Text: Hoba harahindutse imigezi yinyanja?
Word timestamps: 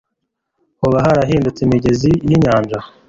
Hoba 0.81 0.97
harahindutse 1.05 1.59
imigezi 1.63 2.09
yinyanja? 2.27 2.79